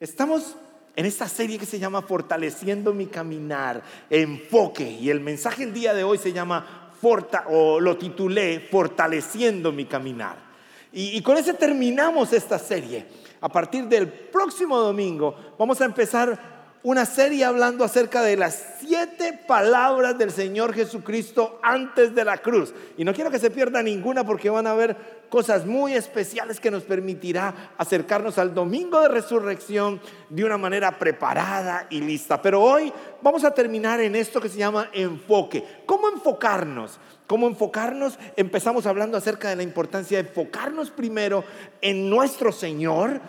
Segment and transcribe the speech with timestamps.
[0.00, 0.54] Estamos
[0.94, 5.92] en esta serie que se llama Fortaleciendo mi caminar, enfoque, y el mensaje el día
[5.92, 6.92] de hoy se llama,
[7.48, 10.36] o lo titulé, Fortaleciendo mi caminar.
[10.92, 13.06] Y, y con ese terminamos esta serie.
[13.40, 19.32] A partir del próximo domingo vamos a empezar una serie hablando acerca de las siete
[19.46, 22.72] palabras del Señor Jesucristo antes de la cruz.
[22.96, 24.96] Y no quiero que se pierda ninguna porque van a haber
[25.28, 30.00] cosas muy especiales que nos permitirá acercarnos al domingo de resurrección
[30.30, 32.40] de una manera preparada y lista.
[32.40, 35.64] Pero hoy vamos a terminar en esto que se llama enfoque.
[35.84, 36.98] ¿Cómo enfocarnos?
[37.26, 38.18] ¿Cómo enfocarnos?
[38.36, 41.44] Empezamos hablando acerca de la importancia de enfocarnos primero
[41.82, 43.20] en nuestro Señor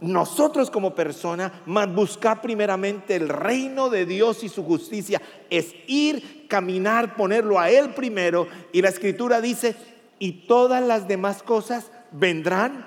[0.00, 6.46] nosotros como persona, más buscar primeramente el reino de Dios y su justicia, es ir,
[6.48, 8.46] caminar, ponerlo a Él primero.
[8.72, 9.74] Y la escritura dice,
[10.18, 12.86] y todas las demás cosas vendrán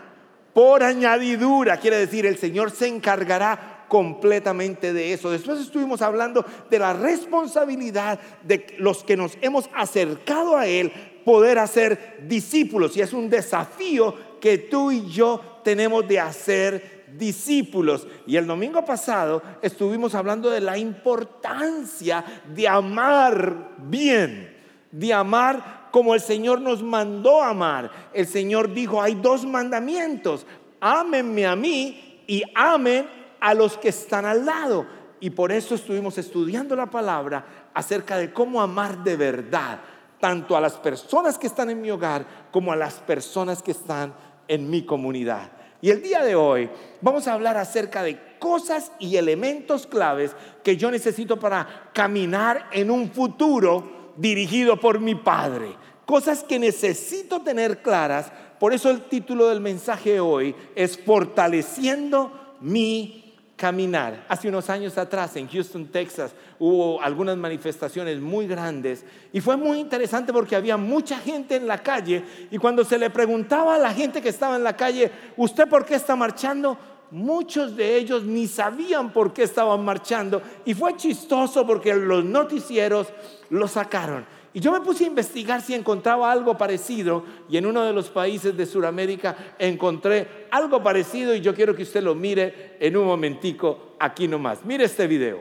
[0.54, 1.78] por añadidura.
[1.78, 5.32] Quiere decir, el Señor se encargará completamente de eso.
[5.32, 10.92] Después estuvimos hablando de la responsabilidad de los que nos hemos acercado a Él
[11.26, 12.96] poder hacer discípulos.
[12.96, 18.08] Y es un desafío que tú y yo tenemos de hacer discípulos.
[18.26, 24.56] Y el domingo pasado estuvimos hablando de la importancia de amar bien,
[24.92, 28.10] de amar como el Señor nos mandó amar.
[28.14, 30.46] El Señor dijo, hay dos mandamientos,
[30.80, 33.08] ámenme a mí y amen
[33.40, 34.86] a los que están al lado.
[35.20, 39.80] Y por eso estuvimos estudiando la palabra acerca de cómo amar de verdad,
[40.20, 44.14] tanto a las personas que están en mi hogar como a las personas que están
[44.48, 45.59] en mi comunidad.
[45.82, 46.70] Y el día de hoy
[47.02, 52.92] vamos a hablar acerca de cosas y elementos claves que yo necesito para caminar en
[52.92, 55.76] un futuro dirigido por mi Padre.
[56.06, 58.32] Cosas que necesito tener claras.
[58.60, 63.29] Por eso el título del mensaje hoy es Fortaleciendo mi
[63.60, 64.24] caminar.
[64.30, 69.80] Hace unos años atrás en Houston, Texas, hubo algunas manifestaciones muy grandes y fue muy
[69.80, 73.94] interesante porque había mucha gente en la calle y cuando se le preguntaba a la
[73.94, 76.78] gente que estaba en la calle, ¿usted por qué está marchando?
[77.12, 83.08] Muchos de ellos ni sabían por qué estaban marchando y fue chistoso porque los noticieros
[83.50, 84.26] lo sacaron.
[84.54, 88.10] Y yo me puse a investigar si encontraba algo parecido y en uno de los
[88.10, 93.06] países de Sudamérica encontré algo parecido y yo quiero que usted lo mire en un
[93.06, 94.60] momentico aquí nomás.
[94.66, 95.40] Mire este video.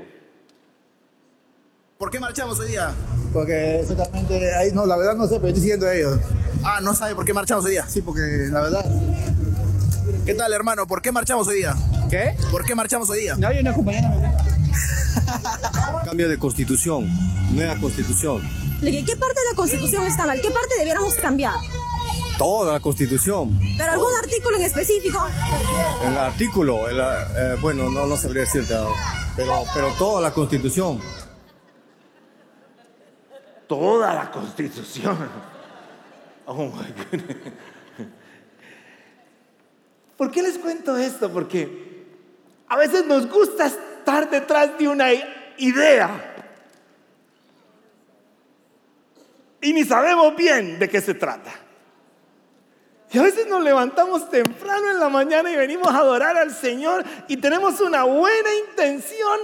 [1.96, 2.92] ¿Por qué marchamos hoy día?
[3.32, 6.18] Porque exactamente, ahí no, la verdad no sé, pero estoy siguiendo a ellos.
[6.62, 7.86] Ah, ¿no sabe por qué marchamos hoy día?
[7.88, 8.20] Sí, porque
[8.50, 8.84] la verdad...
[10.24, 10.86] ¿Qué tal, hermano?
[10.86, 11.74] ¿Por qué marchamos hoy día?
[12.10, 12.36] ¿Qué?
[12.50, 13.36] ¿Por qué marchamos hoy día?
[13.36, 14.10] No, hay una compañera
[16.04, 17.08] Cambio de constitución,
[17.54, 18.67] nueva constitución.
[18.80, 20.40] ¿Qué parte de la constitución está mal?
[20.40, 21.54] ¿Qué parte debiéramos cambiar?
[22.38, 23.58] Toda la constitución.
[23.76, 25.26] ¿Pero algún artículo en específico?
[26.04, 28.74] El artículo, eh, bueno, no, no sabría decirte,
[29.34, 31.00] pero, pero toda la constitución.
[33.66, 35.28] Toda la constitución.
[36.46, 37.36] Oh my goodness.
[40.16, 41.30] ¿Por qué les cuento esto?
[41.30, 42.06] Porque
[42.68, 45.08] a veces nos gusta estar detrás de una
[45.58, 46.27] idea
[49.60, 51.52] y ni sabemos bien de qué se trata.
[53.10, 57.04] Y a veces nos levantamos temprano en la mañana y venimos a adorar al Señor
[57.26, 59.38] y tenemos una buena intención,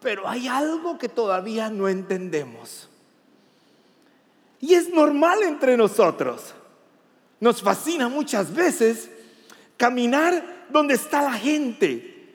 [0.00, 2.88] pero hay algo que todavía no entendemos.
[4.60, 6.54] Y es normal entre nosotros.
[7.38, 9.10] Nos fascina muchas veces
[9.76, 12.34] caminar donde está la gente.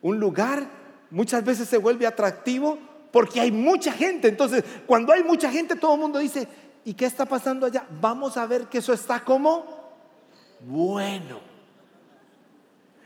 [0.00, 0.68] Un lugar
[1.10, 2.78] muchas veces se vuelve atractivo
[3.14, 4.26] porque hay mucha gente.
[4.26, 6.48] Entonces, cuando hay mucha gente, todo el mundo dice,
[6.84, 7.86] ¿y qué está pasando allá?
[8.00, 9.64] Vamos a ver que eso está como
[10.58, 11.38] bueno.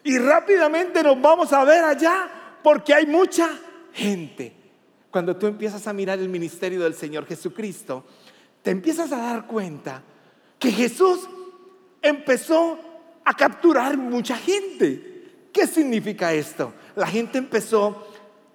[0.03, 2.27] Y rápidamente nos vamos a ver allá
[2.63, 3.51] porque hay mucha
[3.93, 4.57] gente.
[5.11, 8.07] Cuando tú empiezas a mirar el ministerio del Señor Jesucristo,
[8.63, 10.03] te empiezas a dar cuenta
[10.59, 11.29] que Jesús
[12.01, 12.79] empezó
[13.27, 15.51] a capturar mucha gente.
[15.53, 16.73] ¿Qué significa esto?
[16.97, 18.09] La gente empezó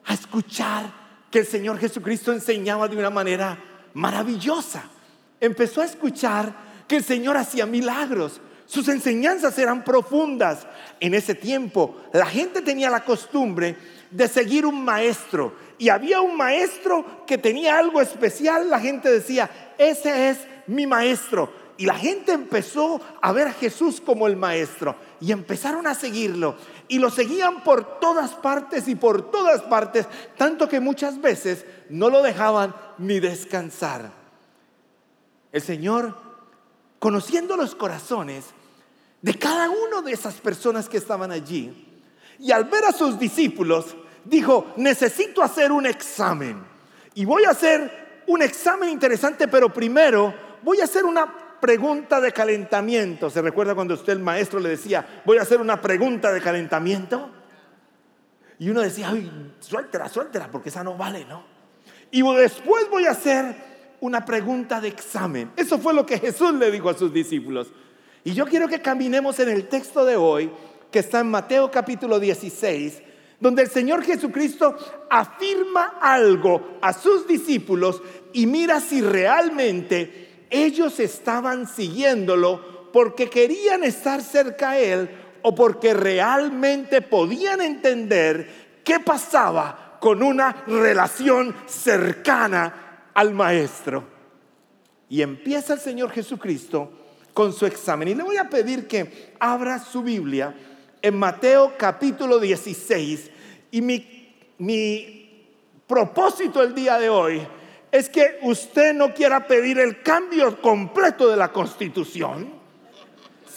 [0.03, 1.02] a escuchar
[1.33, 3.57] que el Señor Jesucristo enseñaba de una manera
[3.95, 4.83] maravillosa.
[5.39, 6.53] Empezó a escuchar
[6.87, 8.39] que el Señor hacía milagros.
[8.67, 10.67] Sus enseñanzas eran profundas.
[10.99, 13.75] En ese tiempo la gente tenía la costumbre
[14.11, 15.55] de seguir un maestro.
[15.79, 18.69] Y había un maestro que tenía algo especial.
[18.69, 20.37] La gente decía, ese es
[20.67, 21.51] mi maestro.
[21.79, 24.95] Y la gente empezó a ver a Jesús como el maestro.
[25.19, 26.57] Y empezaron a seguirlo
[26.87, 30.07] y lo seguían por todas partes y por todas partes,
[30.37, 34.11] tanto que muchas veces no lo dejaban ni descansar.
[35.51, 36.15] El Señor,
[36.99, 38.45] conociendo los corazones
[39.21, 41.89] de cada una de esas personas que estaban allí,
[42.39, 43.95] Y al ver a sus discípulos,
[44.25, 46.63] dijo, necesito hacer un examen.
[47.13, 50.33] Y voy a hacer un examen interesante, pero primero
[50.63, 53.29] voy a hacer una pregunta de calentamiento.
[53.29, 57.29] ¿Se recuerda cuando usted, el maestro, le decía, voy a hacer una pregunta de calentamiento?
[58.59, 61.45] Y uno decía, ay, suéltela, suéltela, porque esa no vale, ¿no?
[62.11, 63.55] Y después voy a hacer
[64.01, 65.51] una pregunta de examen.
[65.55, 67.71] Eso fue lo que Jesús le dijo a sus discípulos.
[68.25, 70.51] Y yo quiero que caminemos en el texto de hoy,
[70.91, 73.01] que está en Mateo capítulo 16,
[73.39, 74.75] donde el Señor Jesucristo
[75.09, 78.01] afirma algo a sus discípulos
[78.33, 85.09] y mira si realmente ellos estaban siguiéndolo porque querían estar cerca a Él
[85.41, 94.05] o porque realmente podían entender qué pasaba con una relación cercana al Maestro.
[95.09, 96.91] Y empieza el Señor Jesucristo
[97.33, 98.09] con su examen.
[98.09, 100.55] Y le voy a pedir que abra su Biblia
[101.01, 103.31] en Mateo capítulo 16.
[103.71, 105.47] Y mi, mi
[105.87, 107.41] propósito el día de hoy
[107.93, 112.51] es que usted no quiera pedir el cambio completo de la constitución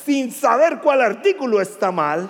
[0.05, 2.29] sin saber cuál artículo está mal,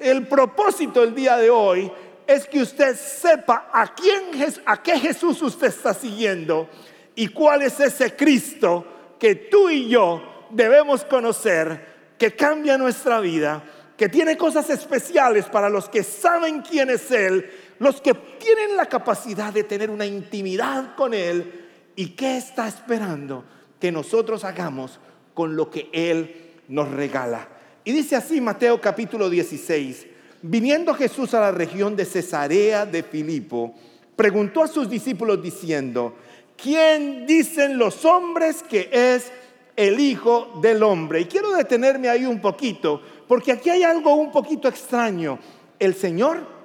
[0.00, 1.90] el propósito el día de hoy
[2.26, 4.24] es que usted sepa a quién,
[4.64, 6.68] a qué Jesús usted está siguiendo
[7.14, 13.62] y cuál es ese Cristo que tú y yo debemos conocer, que cambia nuestra vida,
[13.96, 17.48] que tiene cosas especiales para los que saben quién es Él,
[17.78, 23.44] los que tienen la capacidad de tener una intimidad con Él y qué está esperando
[23.80, 24.98] que nosotros hagamos
[25.34, 27.48] con lo que Él nos regala.
[27.84, 30.06] Y dice así Mateo capítulo 16,
[30.42, 33.74] viniendo Jesús a la región de Cesarea de Filipo,
[34.16, 36.14] preguntó a sus discípulos diciendo,
[36.56, 39.30] ¿quién dicen los hombres que es
[39.76, 41.20] el Hijo del Hombre?
[41.20, 45.38] Y quiero detenerme ahí un poquito, porque aquí hay algo un poquito extraño.
[45.78, 46.55] El Señor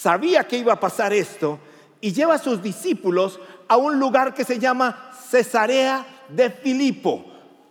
[0.00, 1.58] sabía que iba a pasar esto
[2.00, 7.24] y lleva a sus discípulos a un lugar que se llama Cesarea de Filipo.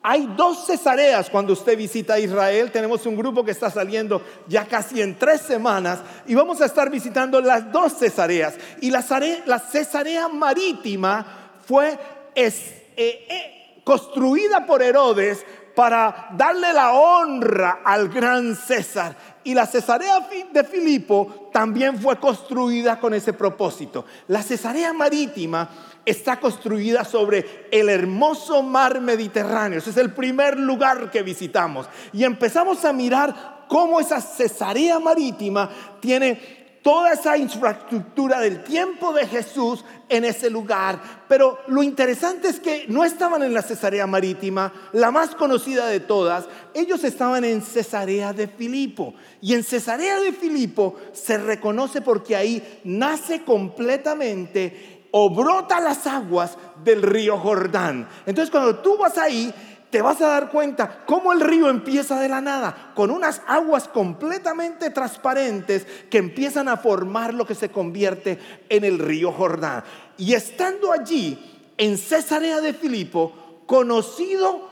[0.06, 2.72] Hay dos cesareas cuando usted visita Israel.
[2.72, 6.90] Tenemos un grupo que está saliendo ya casi en tres semanas y vamos a estar
[6.90, 8.56] visitando las dos cesareas.
[8.82, 11.26] Y la, cesarea marítima
[11.66, 11.98] fue
[12.36, 12.52] eh,
[12.98, 19.16] eh, construida por Herodes para darle la honra al gran César.
[19.44, 24.06] Y la cesarea de Filipo también fue construida con ese propósito.
[24.28, 25.70] La cesarea marítima
[26.06, 29.80] está construida sobre el hermoso mar Mediterráneo.
[29.80, 31.88] Ese es el primer lugar que visitamos.
[32.12, 35.70] Y empezamos a mirar cómo esa Cesarea marítima
[36.00, 41.24] tiene toda esa infraestructura del tiempo de Jesús en ese lugar.
[41.28, 46.02] Pero lo interesante es que no estaban en la Cesarea Marítima, la más conocida de
[46.02, 49.16] todas, ellos estaban en Cesarea de Filipo.
[49.42, 56.58] Y en Cesarea de Filipo se reconoce porque ahí nace completamente o brota las aguas
[56.84, 58.10] del río Jordán.
[58.26, 59.54] Entonces cuando tú vas ahí,
[59.94, 63.88] te vas a dar cuenta cómo el río empieza de la nada, con unas aguas
[63.88, 69.84] completamente transparentes que empiezan a formar lo que se convierte en el río Jordán.
[70.18, 71.38] Y estando allí,
[71.78, 74.68] en Cesarea de Filipo, conocido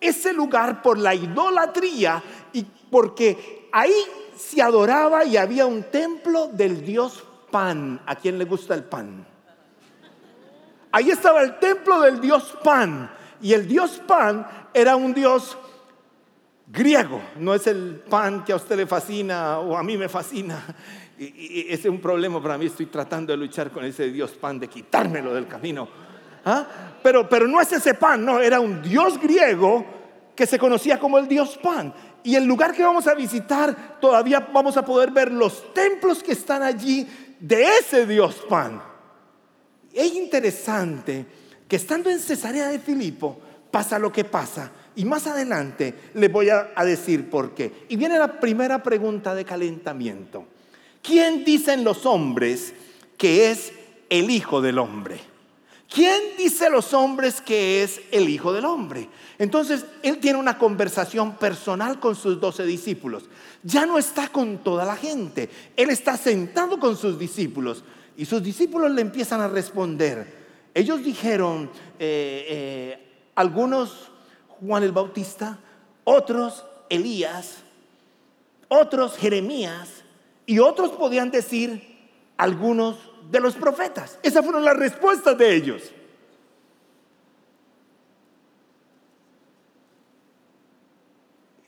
[0.00, 2.22] ese lugar por la idolatría
[2.54, 3.92] y porque ahí
[4.38, 8.00] se adoraba y había un templo del dios Pan.
[8.06, 9.26] ¿A quién le gusta el pan?
[10.92, 13.10] Ahí estaba el templo del dios Pan.
[13.42, 15.56] Y el dios Pan era un dios
[16.66, 17.20] griego.
[17.36, 20.62] No es el pan que a usted le fascina o a mí me fascina.
[21.18, 22.66] Y, ese es un problema para mí.
[22.66, 25.88] Estoy tratando de luchar con ese dios Pan, de quitármelo del camino.
[26.44, 26.66] ¿Ah?
[27.02, 28.40] Pero, pero no es ese pan, no.
[28.40, 29.84] Era un dios griego
[30.34, 31.94] que se conocía como el dios Pan.
[32.24, 36.32] Y el lugar que vamos a visitar, todavía vamos a poder ver los templos que
[36.32, 37.06] están allí
[37.38, 38.92] de ese dios Pan
[39.92, 41.26] es interesante
[41.68, 43.40] que estando en Cesarea de Filipo
[43.72, 44.70] pasa lo que pasa.
[44.94, 47.86] Y más adelante le voy a, decir por qué.
[47.88, 50.44] Y viene la primera pregunta de calentamiento.
[51.02, 52.74] ¿Quién dicen los hombres
[53.16, 53.72] que es
[54.10, 55.18] el Hijo del Hombre?
[55.92, 59.08] ¿Quién dice los hombres que es el Hijo del Hombre?
[59.38, 63.24] Entonces, él tiene una conversación personal con sus doce discípulos.
[63.62, 65.48] Ya no está con toda la gente.
[65.76, 67.82] Él está sentado con sus discípulos.
[68.16, 70.42] Y sus discípulos le empiezan a responder.
[70.74, 74.10] Ellos dijeron, eh, eh, algunos
[74.60, 75.58] Juan el Bautista,
[76.04, 77.58] otros Elías,
[78.68, 80.04] otros Jeremías
[80.46, 82.96] y otros podían decir algunos
[83.30, 84.18] de los profetas.
[84.22, 85.90] Esas fueron las respuestas de ellos.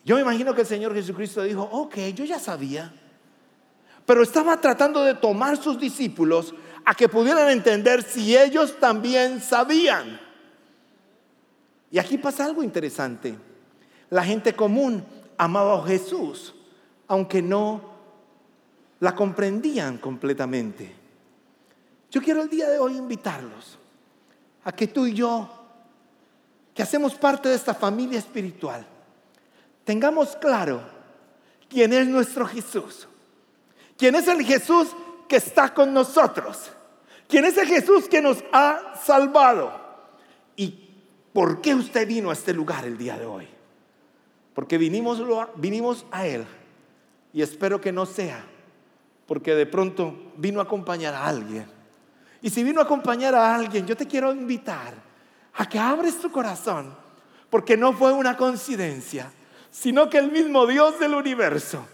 [0.03, 2.93] Yo me imagino que el Señor Jesucristo dijo, ok, yo ya sabía
[4.05, 6.53] pero estaba tratando de tomar sus discípulos
[6.85, 10.21] a que pudieran entender si ellos también sabían.
[11.95, 13.33] Y aquí pasa algo interesante.
[14.09, 15.01] La gente común
[15.37, 16.53] amaba a Jesús,
[17.07, 17.79] aunque no
[18.99, 20.93] la comprendían completamente.
[22.11, 23.79] Yo quiero el día de hoy invitarlos
[24.65, 25.49] a que tú y yo,
[26.73, 28.85] que hacemos parte de esta familia espiritual,
[29.85, 30.81] tengamos claro
[31.69, 33.07] quién es nuestro Jesús,
[33.97, 34.89] quién es el Jesús
[35.29, 36.71] que está con nosotros,
[37.29, 39.84] quién es el Jesús que nos ha salvado
[41.35, 43.45] por qué usted vino a este lugar el día de hoy.
[44.53, 45.21] Porque vinimos,
[45.57, 46.45] vinimos a Él
[47.33, 48.41] y espero que no sea
[49.27, 51.65] porque de pronto vino a acompañar a alguien.
[52.41, 54.93] Y si vino a acompañar a alguien, yo te quiero invitar
[55.55, 56.95] a que abres tu corazón,
[57.49, 59.29] porque no fue una coincidencia,
[59.71, 61.85] sino que el mismo Dios del universo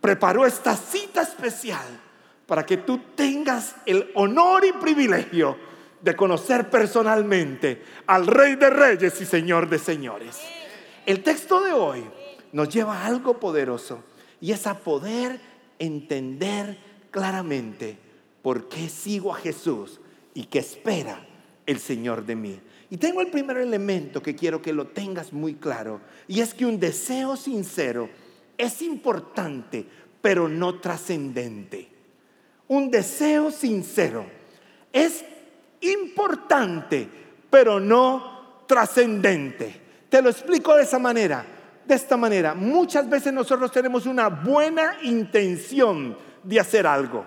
[0.00, 2.00] preparó esta cita especial
[2.46, 5.73] para que tú tengas el honor y privilegio
[6.04, 10.38] de conocer personalmente al Rey de Reyes y Señor de Señores.
[11.06, 12.04] El texto de hoy
[12.52, 14.04] nos lleva a algo poderoso
[14.38, 15.40] y es a poder
[15.78, 16.76] entender
[17.10, 17.96] claramente
[18.42, 19.98] por qué sigo a Jesús
[20.34, 21.26] y qué espera
[21.64, 22.60] el Señor de mí.
[22.90, 26.66] Y tengo el primer elemento que quiero que lo tengas muy claro y es que
[26.66, 28.10] un deseo sincero
[28.58, 29.86] es importante,
[30.20, 31.88] pero no trascendente.
[32.68, 34.26] Un deseo sincero
[34.92, 35.24] es
[35.92, 37.08] importante,
[37.50, 39.80] pero no trascendente.
[40.08, 41.44] Te lo explico de esa manera,
[41.84, 42.54] de esta manera.
[42.54, 47.24] Muchas veces nosotros tenemos una buena intención de hacer algo,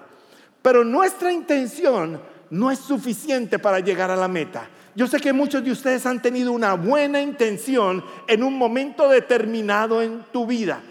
[0.61, 4.69] pero nuestra intención no es suficiente para llegar a la meta.
[4.95, 10.01] Yo sé que muchos de ustedes han tenido una buena intención en un momento determinado
[10.01, 10.81] en tu vida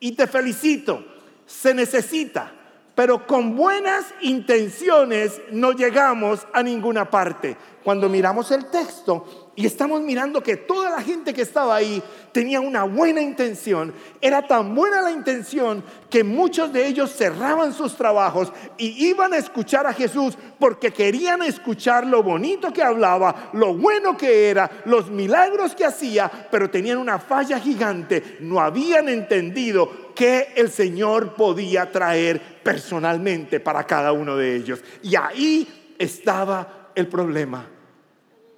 [0.00, 1.04] y te felicito,
[1.44, 2.52] se necesita,
[2.98, 7.56] pero con buenas intenciones no llegamos a ninguna parte.
[7.84, 12.00] Cuando miramos el texto, y estamos mirando que toda la gente que estaba ahí
[12.30, 13.92] tenía una buena intención.
[14.20, 19.36] Era tan buena la intención que muchos de ellos cerraban sus trabajos y iban a
[19.36, 25.10] escuchar a Jesús porque querían escuchar lo bonito que hablaba, lo bueno que era, los
[25.10, 28.36] milagros que hacía, pero tenían una falla gigante.
[28.38, 34.82] No habían entendido que el Señor podía traer personalmente para cada uno de ellos.
[35.00, 37.64] Y ahí estaba el problema.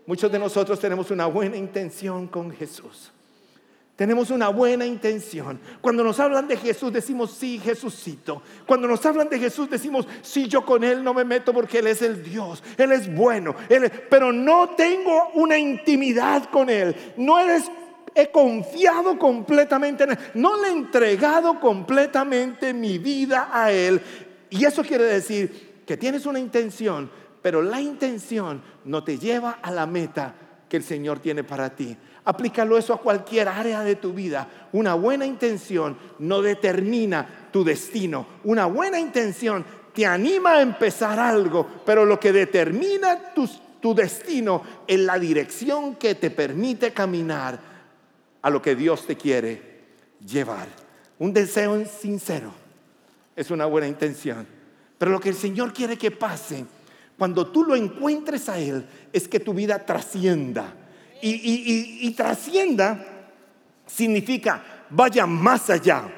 [0.06, 3.12] Muchos de nosotros tenemos una buena intención con Jesús.
[3.94, 5.60] Tenemos una buena intención.
[5.82, 8.40] Cuando nos hablan de Jesús decimos, sí, Jesucito.
[8.64, 11.88] Cuando nos hablan de Jesús decimos, sí, yo con Él no me meto porque Él
[11.88, 12.62] es el Dios.
[12.78, 13.54] Él es bueno.
[14.08, 16.96] pero no tengo una intimidad con Él.
[17.18, 17.38] No
[18.14, 20.18] he confiado completamente en Él.
[20.34, 24.00] No le he entregado completamente mi vida a Él.
[24.50, 27.10] Y eso quiere decir que tienes una intención,
[27.42, 30.34] pero la intención no te lleva a la meta
[30.68, 31.96] que el Señor tiene para ti.
[32.24, 34.46] Aplícalo eso a cualquier área de tu vida.
[34.72, 38.26] Una buena intención no determina tu destino.
[38.44, 45.00] Una buena intención te anima a empezar algo, pero lo que determina tu, destino es
[45.00, 47.69] la dirección que te permite caminar
[48.42, 49.80] a lo que Dios te quiere
[50.24, 50.68] llevar.
[51.18, 52.52] Un deseo sincero
[53.36, 54.46] es una buena intención,
[54.98, 56.64] pero lo que el Señor quiere que pase
[57.20, 60.72] cuando tú lo encuentres a Él, es que tu vida trascienda.
[61.20, 63.28] Y, trascienda
[63.86, 66.10] significa vaya más allá,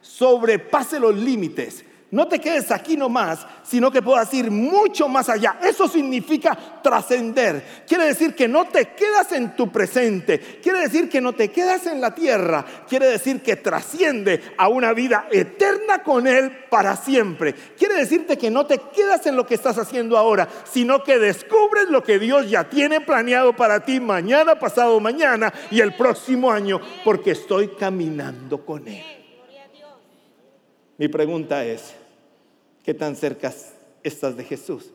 [0.00, 5.58] sobrepase los límites, no te quedes aquí nomás, sino que puedas ir mucho más allá.
[5.60, 7.84] Eso significa trascender.
[7.86, 10.60] Quiere decir que no te quedas en tu presente.
[10.62, 12.64] Quiere decir que no te quedas en la tierra.
[12.88, 17.54] Quiere decir que trasciende a una vida eterna con Él para siempre.
[17.76, 21.88] Quiere decirte que no te quedas en lo que estás haciendo ahora, sino que descubres
[21.88, 26.80] lo que Dios ya tiene planeado para ti mañana, pasado mañana y el próximo año,
[27.04, 29.25] porque estoy caminando con Él.
[30.98, 31.94] Mi pregunta es,
[32.86, 33.52] ¿Qué tan cerca
[34.04, 34.92] estás de Jesús?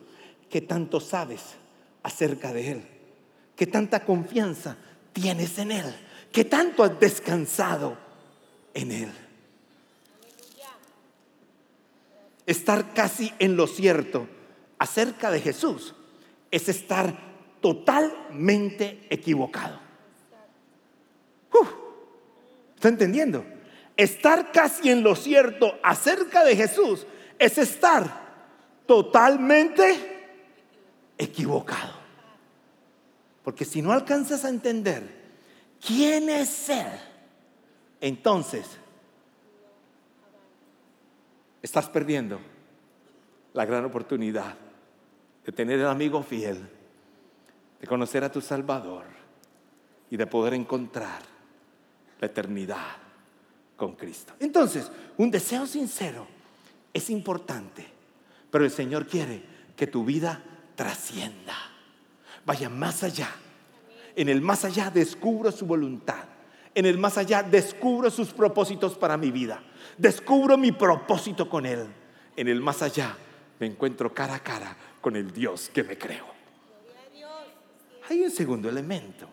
[0.48, 1.42] ¿Qué tanto sabes
[2.02, 2.82] acerca de Él?
[3.54, 4.78] ¿Qué tanta confianza
[5.12, 5.94] tienes en Él?
[6.32, 7.98] ¿Qué tanto has descansado
[8.72, 9.12] en Él?
[12.46, 14.26] Estar casi en lo cierto
[14.78, 15.94] acerca de Jesús
[16.50, 17.14] es estar
[17.60, 19.78] totalmente equivocado.
[22.74, 23.44] ¿Está entendiendo?
[23.96, 27.06] Estar casi en lo cierto acerca de Jesús
[27.38, 28.22] es estar
[28.86, 30.30] totalmente
[31.18, 31.94] equivocado.
[33.42, 35.02] Porque si no alcanzas a entender
[35.84, 36.86] quién es Él,
[38.00, 38.66] entonces
[41.60, 42.40] estás perdiendo
[43.52, 44.54] la gran oportunidad
[45.44, 46.68] de tener el amigo fiel,
[47.80, 49.04] de conocer a tu Salvador
[50.08, 51.22] y de poder encontrar
[52.20, 53.01] la eternidad
[53.82, 54.34] con Cristo.
[54.38, 56.24] Entonces, un deseo sincero
[56.94, 57.84] es importante,
[58.48, 59.42] pero el Señor quiere
[59.74, 60.40] que tu vida
[60.76, 61.56] trascienda,
[62.46, 63.28] vaya más allá.
[64.14, 66.22] En el más allá descubro su voluntad.
[66.76, 69.60] En el más allá descubro sus propósitos para mi vida.
[69.98, 71.84] Descubro mi propósito con Él.
[72.36, 73.16] En el más allá
[73.58, 76.26] me encuentro cara a cara con el Dios que me creó.
[78.08, 79.26] Hay un segundo elemento.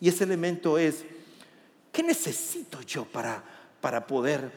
[0.00, 1.04] Y ese elemento es,
[1.92, 3.53] ¿qué necesito yo para,
[3.84, 4.50] para poder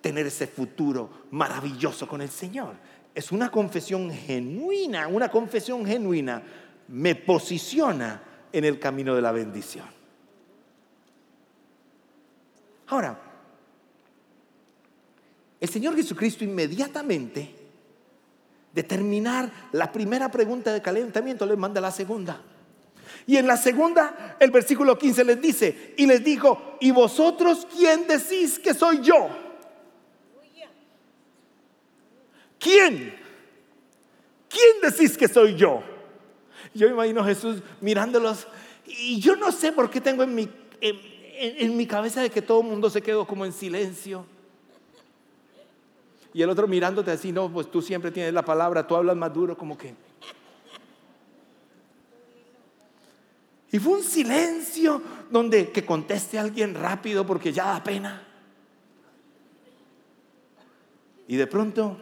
[0.00, 2.74] tener ese futuro maravilloso con el Señor?
[3.14, 6.42] Es una confesión genuina, una confesión genuina
[6.88, 8.20] me posiciona
[8.50, 9.86] en el camino de la bendición.
[12.88, 13.16] Ahora,
[15.60, 17.54] el Señor Jesucristo inmediatamente
[18.74, 22.42] de terminar la primera pregunta de calentamiento le manda la segunda.
[23.26, 28.06] Y en la segunda, el versículo 15 les dice, y les dijo, ¿y vosotros quién
[28.06, 29.28] decís que soy yo?
[32.58, 33.14] ¿Quién?
[34.48, 35.82] ¿Quién decís que soy yo?
[36.74, 38.46] Yo imagino a Jesús mirándolos
[38.86, 40.48] y yo no sé por qué tengo en mi,
[40.80, 40.98] en,
[41.38, 44.26] en mi cabeza de que todo el mundo se quedó como en silencio.
[46.34, 49.32] Y el otro mirándote así, no, pues tú siempre tienes la palabra, tú hablas más
[49.32, 49.94] duro, como que...
[53.72, 58.22] Y fue un silencio donde que conteste alguien rápido porque ya da pena.
[61.26, 61.96] Y de pronto,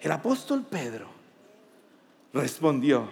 [0.00, 1.08] el apóstol Pedro
[2.32, 3.08] respondió.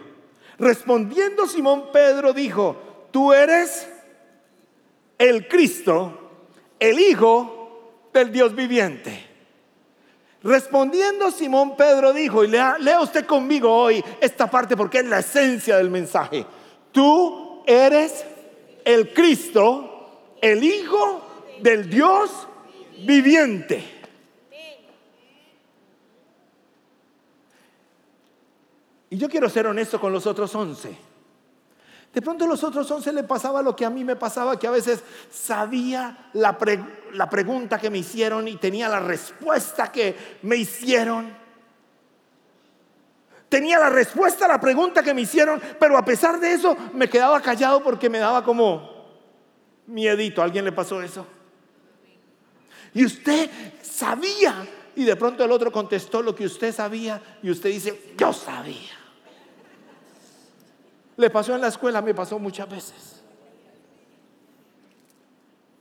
[0.58, 3.88] Respondiendo Simón Pedro dijo, tú eres
[5.18, 6.18] el Cristo,
[6.80, 9.25] el Hijo del Dios viviente.
[10.46, 15.18] Respondiendo Simón Pedro dijo, y lea, lea, usted conmigo hoy esta parte porque es la
[15.18, 16.46] esencia del mensaje.
[16.92, 18.24] Tú eres
[18.84, 21.20] el Cristo, el Hijo
[21.60, 22.30] del Dios
[23.04, 23.92] viviente.
[29.10, 30.96] Y yo quiero ser honesto con los otros once.
[32.16, 34.66] De pronto a los otros once le pasaba lo que a mí me pasaba, que
[34.66, 36.56] a veces sabía la,
[37.12, 41.30] la pregunta que me hicieron y tenía la respuesta que me hicieron.
[43.50, 47.10] Tenía la respuesta a la pregunta que me hicieron, pero a pesar de eso me
[47.10, 49.10] quedaba callado porque me daba como
[49.86, 50.40] miedito.
[50.40, 51.26] ¿A alguien le pasó eso?
[52.94, 53.50] Y usted
[53.82, 58.32] sabía y de pronto el otro contestó lo que usted sabía y usted dice, yo
[58.32, 58.95] sabía.
[61.16, 63.22] Le pasó en la escuela, me pasó muchas veces.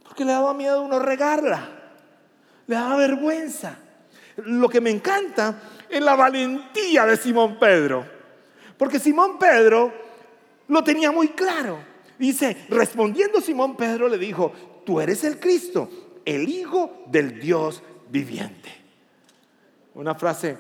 [0.04, 1.70] Porque le daba miedo a uno regarla.
[2.68, 3.78] Le daba vergüenza.
[4.38, 8.06] Lo que me encanta es la valentía de Simón Pedro.
[8.78, 9.94] Porque Simón Pedro
[10.68, 11.80] lo tenía muy claro.
[12.18, 14.54] Dice, respondiendo Simón Pedro le dijo,
[14.86, 15.90] tú eres el Cristo,
[16.24, 18.70] el Hijo del Dios viviente.
[19.96, 20.58] Una frase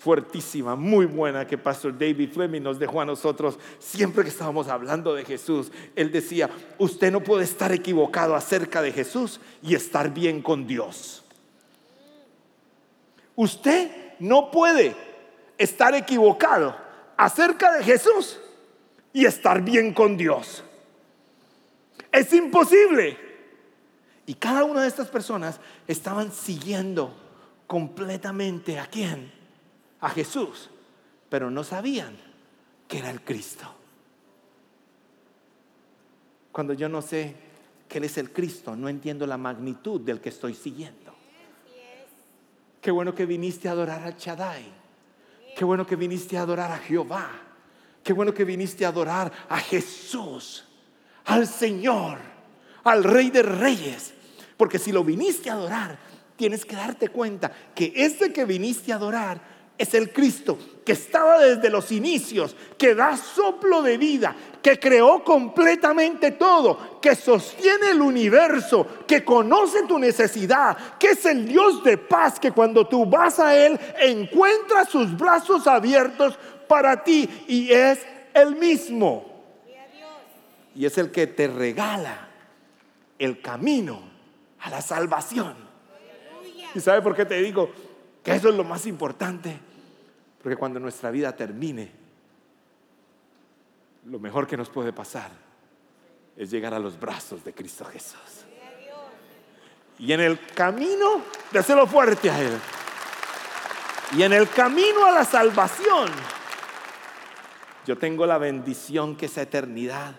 [0.00, 5.14] fuertísima, muy buena que Pastor David Fleming nos dejó a nosotros siempre que estábamos hablando
[5.14, 5.70] de Jesús.
[5.94, 11.22] Él decía, usted no puede estar equivocado acerca de Jesús y estar bien con Dios.
[13.36, 14.96] Usted no puede
[15.58, 16.74] estar equivocado
[17.18, 18.40] acerca de Jesús
[19.12, 20.64] y estar bien con Dios.
[22.10, 23.18] Es imposible.
[24.24, 27.14] Y cada una de estas personas estaban siguiendo
[27.66, 29.39] completamente a quién?
[30.00, 30.70] A Jesús,
[31.28, 32.16] pero no sabían
[32.88, 33.72] que era el Cristo.
[36.52, 37.36] Cuando yo no sé
[37.88, 41.14] que Él es el Cristo, no entiendo la magnitud del que estoy siguiendo.
[42.80, 44.64] Qué bueno que viniste a adorar al Shaddai.
[45.56, 47.30] Qué bueno que viniste a adorar a Jehová.
[48.02, 50.64] Qué bueno que viniste a adorar a Jesús,
[51.26, 52.18] al Señor,
[52.84, 54.14] al Rey de Reyes.
[54.56, 55.98] Porque si lo viniste a adorar,
[56.36, 61.38] tienes que darte cuenta que ese que viniste a adorar es el Cristo que estaba
[61.38, 68.02] desde los inicios, que da soplo de vida, que creó completamente todo, que sostiene el
[68.02, 73.38] universo, que conoce tu necesidad, que es el Dios de paz, que cuando tú vas
[73.38, 76.38] a Él encuentras sus brazos abiertos
[76.68, 78.00] para ti y es
[78.34, 79.42] el mismo.
[80.74, 82.28] Y es el que te regala
[83.18, 84.02] el camino
[84.60, 85.54] a la salvación.
[86.74, 87.70] ¿Y sabe por qué te digo
[88.22, 89.69] que eso es lo más importante?
[90.42, 91.90] Porque cuando nuestra vida termine,
[94.06, 95.30] lo mejor que nos puede pasar
[96.36, 98.46] es llegar a los brazos de Cristo Jesús.
[99.98, 101.22] Y en el camino,
[101.52, 102.58] déselo fuerte a Él.
[104.16, 106.08] Y en el camino a la salvación,
[107.86, 110.14] yo tengo la bendición que es eternidad.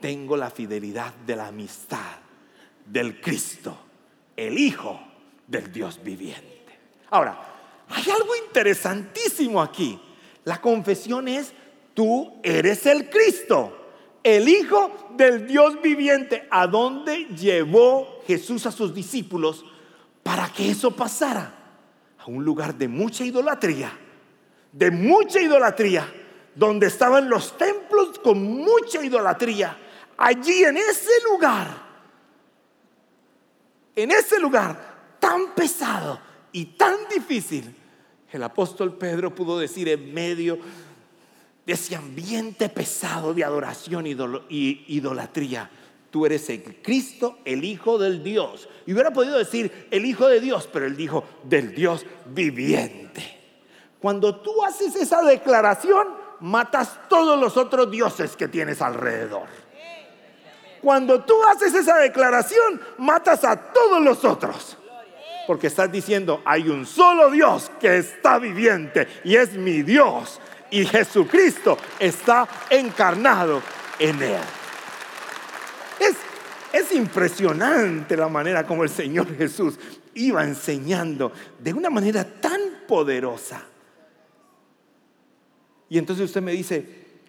[0.00, 2.18] Tengo la fidelidad de la amistad
[2.86, 3.76] del Cristo,
[4.36, 4.98] el Hijo
[5.46, 6.78] del Dios viviente.
[7.10, 7.49] Ahora,
[7.90, 10.00] hay algo interesantísimo aquí.
[10.44, 11.52] La confesión es,
[11.92, 13.76] tú eres el Cristo,
[14.22, 16.46] el Hijo del Dios viviente.
[16.50, 19.64] ¿A dónde llevó Jesús a sus discípulos
[20.22, 21.54] para que eso pasara?
[22.18, 23.92] A un lugar de mucha idolatría,
[24.72, 26.12] de mucha idolatría,
[26.54, 29.76] donde estaban los templos con mucha idolatría.
[30.16, 31.66] Allí en ese lugar,
[33.96, 36.20] en ese lugar tan pesado
[36.52, 37.74] y tan difícil,
[38.32, 40.58] el apóstol Pedro pudo decir en medio
[41.66, 45.70] de ese ambiente pesado de adoración y idolatría,
[46.10, 48.68] tú eres el Cristo, el Hijo del Dios.
[48.86, 53.38] Y hubiera podido decir el Hijo de Dios, pero él dijo del Dios viviente.
[54.00, 56.08] Cuando tú haces esa declaración,
[56.40, 59.46] matas todos los otros dioses que tienes alrededor.
[60.80, 64.78] Cuando tú haces esa declaración, matas a todos los otros.
[65.50, 70.40] Porque estás diciendo, hay un solo Dios que está viviente y es mi Dios.
[70.70, 73.60] Y Jesucristo está encarnado
[73.98, 74.40] en él.
[75.98, 76.14] Es,
[76.72, 79.76] es impresionante la manera como el Señor Jesús
[80.14, 83.60] iba enseñando de una manera tan poderosa.
[85.88, 86.86] Y entonces usted me dice,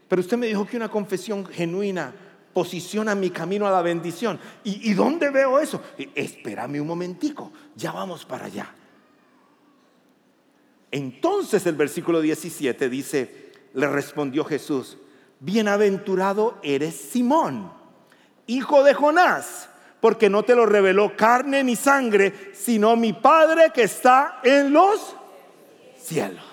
[0.07, 2.13] pero usted me dijo que una confesión genuina
[2.53, 4.39] posiciona mi camino a la bendición.
[4.63, 5.81] ¿Y, dónde veo eso?
[6.15, 8.73] Espérame un momentico, ya vamos para allá.
[10.91, 14.97] Entonces el versículo 17 dice, le respondió Jesús,
[15.39, 17.71] bienaventurado eres Simón,
[18.47, 19.69] hijo de Jonás,
[20.01, 25.15] porque no te lo reveló carne ni sangre, sino mi Padre que está en los
[25.97, 26.43] cielos.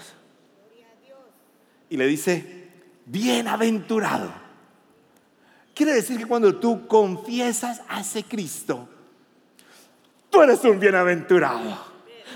[1.91, 2.69] Y le dice,
[3.07, 4.48] bienaventurado.
[5.79, 8.89] Quiere decir que cuando tú confiesas a ese Cristo,
[10.29, 11.79] tú eres un bienaventurado.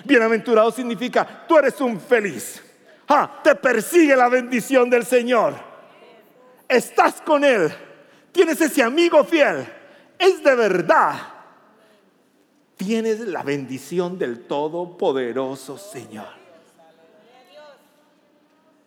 [0.05, 2.62] Bienaventurado significa tú eres un feliz.
[3.09, 5.57] Ah, te persigue la bendición del Señor.
[6.68, 7.68] Estás con Él.
[8.31, 9.66] Tienes ese amigo fiel.
[10.16, 11.20] Es de verdad.
[12.76, 16.28] Tienes la bendición del Todopoderoso Señor.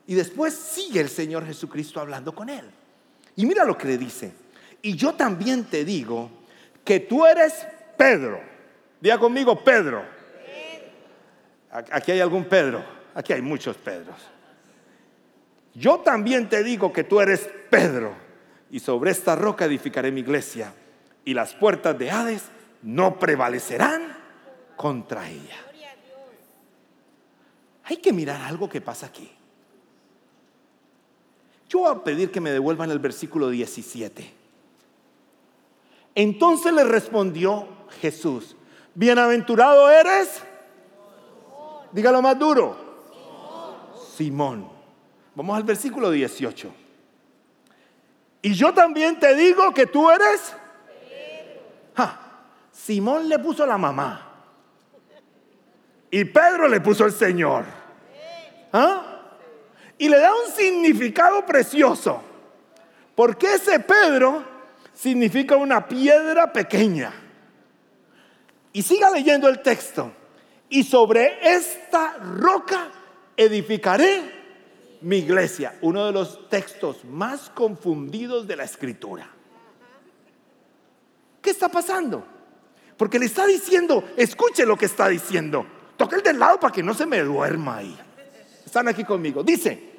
[0.07, 2.71] Y después sigue el Señor Jesucristo hablando con Él.
[3.35, 4.44] Y mira lo que le dice.
[4.85, 6.29] Y yo también te digo
[6.83, 7.65] que tú eres
[7.97, 8.39] Pedro.
[9.01, 10.05] Diga conmigo, Pedro.
[11.71, 12.85] Aquí hay algún Pedro.
[13.15, 14.15] Aquí hay muchos Pedros.
[15.73, 18.13] Yo también te digo que tú eres Pedro.
[18.69, 20.71] Y sobre esta roca edificaré mi iglesia.
[21.23, 22.43] Y las puertas de Hades
[22.83, 24.15] no prevalecerán
[24.75, 25.57] contra ella.
[27.85, 29.31] Hay que mirar algo que pasa aquí.
[31.69, 34.44] Yo voy a pedir que me devuelvan el versículo 17.
[36.15, 37.67] Entonces le respondió
[38.01, 38.55] Jesús,
[38.93, 40.41] bienaventurado eres,
[41.91, 42.77] dígalo más duro,
[44.15, 44.69] Simón.
[45.35, 46.73] Vamos al versículo 18.
[48.41, 50.55] Y yo también te digo que tú eres...
[52.71, 54.29] Simón le puso la mamá.
[56.11, 57.65] Y Pedro le puso el Señor.
[58.71, 59.21] ¿Ah?
[59.97, 62.21] Y le da un significado precioso.
[63.15, 64.43] Porque ese Pedro
[64.95, 67.13] significa una piedra pequeña.
[68.73, 70.11] Y siga leyendo el texto.
[70.69, 72.89] Y sobre esta roca
[73.37, 74.23] edificaré
[75.01, 75.77] mi iglesia.
[75.81, 79.29] Uno de los textos más confundidos de la escritura.
[81.41, 82.25] ¿Qué está pasando?
[82.97, 85.65] Porque le está diciendo, escuche lo que está diciendo.
[85.95, 87.97] Toque el del lado para que no se me duerma ahí.
[88.65, 89.43] Están aquí conmigo.
[89.43, 89.91] Dice,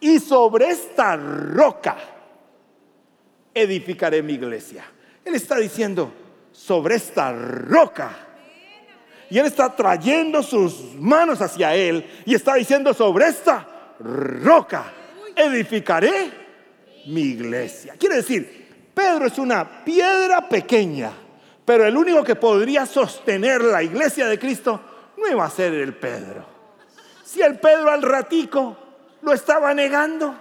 [0.00, 1.96] y sobre esta roca
[3.54, 4.84] edificaré mi iglesia.
[5.24, 6.12] Él está diciendo,
[6.54, 8.10] sobre esta roca.
[9.28, 14.84] Y Él está trayendo sus manos hacia Él y está diciendo, sobre esta roca
[15.34, 16.30] edificaré
[17.06, 17.94] mi iglesia.
[17.98, 21.10] Quiere decir, Pedro es una piedra pequeña,
[21.64, 24.80] pero el único que podría sostener la iglesia de Cristo
[25.16, 26.46] no iba a ser el Pedro.
[27.24, 28.76] Si el Pedro al ratico
[29.22, 30.34] lo estaba negando,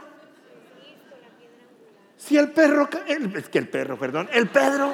[2.25, 4.93] si el perro, es que el perro, perdón, el Pedro,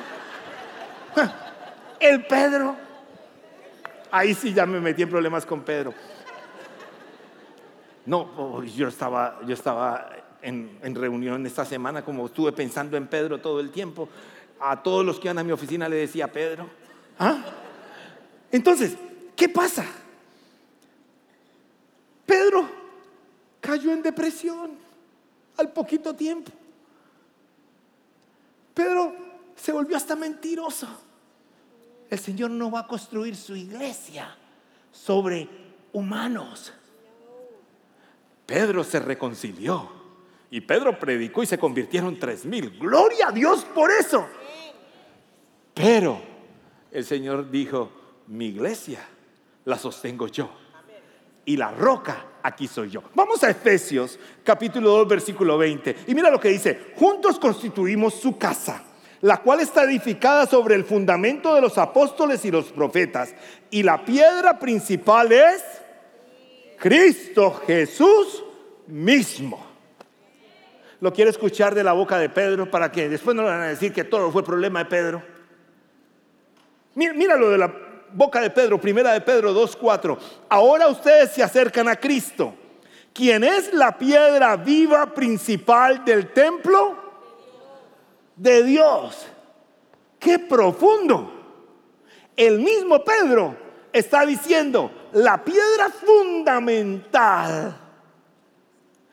[2.00, 2.76] el Pedro,
[4.10, 5.94] ahí sí ya me metí en problemas con Pedro.
[8.08, 10.10] No, oh, yo estaba, yo estaba
[10.42, 14.10] en, en, reunión esta semana, como estuve pensando en Pedro todo el tiempo.
[14.60, 16.68] A todos los que iban a mi oficina le decía Pedro.
[17.20, 17.44] ¿Ah?
[18.52, 18.98] Entonces,
[19.36, 19.86] ¿qué pasa?
[22.26, 22.68] Pedro
[23.62, 24.72] cayó en depresión
[25.58, 26.52] al poquito tiempo.
[28.80, 29.14] Pedro
[29.58, 30.88] se volvió hasta mentiroso.
[32.10, 34.34] El Señor no va a construir su iglesia
[34.90, 35.50] sobre
[35.92, 36.72] humanos.
[38.46, 39.92] Pedro se reconcilió
[40.50, 42.80] y Pedro predicó y se convirtieron tres mil.
[42.80, 44.26] Gloria a Dios por eso.
[45.74, 46.22] Pero
[46.90, 47.92] el Señor dijo,
[48.28, 49.06] mi iglesia
[49.66, 50.50] la sostengo yo.
[51.44, 53.04] Y la roca aquí soy yo.
[53.16, 55.96] Vamos a Efesios capítulo 2 versículo 20.
[56.08, 58.84] Y mira lo que dice, juntos constituimos su casa,
[59.22, 63.34] la cual está edificada sobre el fundamento de los apóstoles y los profetas.
[63.70, 65.64] Y la piedra principal es
[66.78, 68.44] Cristo Jesús
[68.88, 69.68] mismo.
[71.02, 73.68] ¿Lo quiere escuchar de la boca de Pedro para que después no le van a
[73.68, 75.24] decir que todo fue problema de Pedro?
[76.96, 80.18] Mira lo de la boca de Pedro, primera de Pedro 2.4.
[80.50, 82.54] Ahora ustedes se acercan a Cristo,
[83.14, 86.98] quien es la piedra viva principal del templo
[88.36, 89.28] de Dios.
[90.20, 91.34] ¡Qué profundo!
[92.36, 93.56] El mismo Pedro
[93.92, 97.76] está diciendo, la piedra fundamental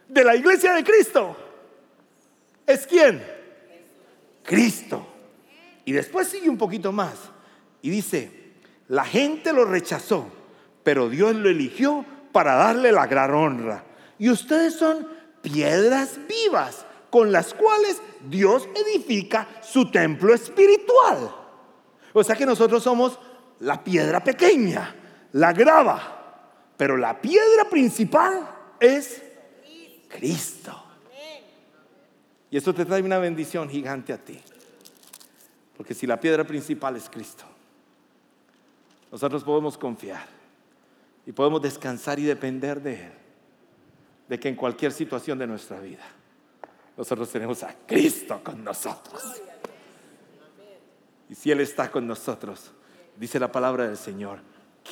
[0.09, 1.37] de la iglesia de Cristo
[2.67, 3.23] es quién?
[4.43, 5.07] Cristo.
[5.85, 7.15] Y después sigue un poquito más
[7.83, 8.46] y dice,
[8.89, 10.29] la gente lo rechazó,
[10.83, 13.85] pero Dios lo eligió para darle la gran honra.
[14.19, 15.07] Y ustedes son
[15.43, 21.35] piedras vivas con las cuales Dios edifica su templo espiritual.
[22.13, 23.19] O sea que nosotros somos
[23.61, 24.95] la piedra pequeña,
[25.33, 28.49] la grava, pero la piedra principal
[28.81, 29.23] es
[30.09, 30.83] Cristo.
[32.51, 34.41] Y eso te trae una bendición gigante a ti.
[35.77, 37.45] Porque si la piedra principal es Cristo,
[39.17, 40.27] nosotros podemos confiar
[41.25, 43.13] y podemos descansar y depender de Él,
[44.29, 46.05] de que en cualquier situación de nuestra vida,
[46.99, 49.41] nosotros tenemos a Cristo con nosotros.
[51.31, 52.73] Y si Él está con nosotros,
[53.19, 54.41] dice la palabra del Señor,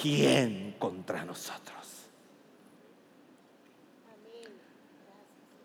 [0.00, 2.06] ¿quién contra nosotros?